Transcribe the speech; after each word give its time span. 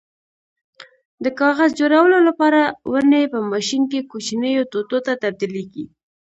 د 1.23 1.25
کاغذ 1.39 1.69
جوړولو 1.79 2.17
لپاره 2.27 2.61
ونې 2.91 3.23
په 3.33 3.39
ماشین 3.51 3.83
کې 3.91 4.07
کوچنیو 4.11 4.69
ټوټو 4.71 4.97
ته 5.05 5.13
تبدیلېږي. 5.23 5.85